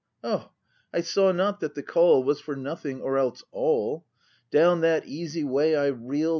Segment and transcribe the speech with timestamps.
[0.23, 0.49] O,
[0.91, 4.01] I saw not that the call Was for Nothing or else A 1 1.
[4.49, 6.29] Down that easy way I reel'd.